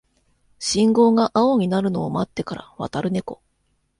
[0.57, 3.39] 信号が青になるのを待ってから渡るネコ